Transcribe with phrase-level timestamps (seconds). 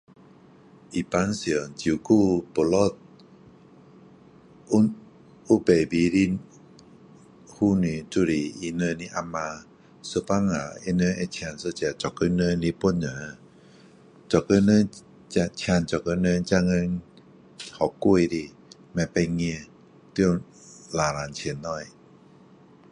[0.89, 1.41] 一般上
[1.75, 2.67] 照顾肚子
[5.47, 6.39] 有 baby 的
[7.45, 9.63] 妇女就是他们的啊妈有
[10.01, 10.55] 时候他们
[10.89, 11.55] 会请一个
[11.93, 13.05] 做工人帮助
[14.27, 14.89] 做工人
[15.29, 16.99] 请做工人现今
[17.79, 18.51] 蛮贵的
[18.93, 19.53] 不便宜
[20.15, 20.41] 需要有
[20.93, 21.85] 两三千块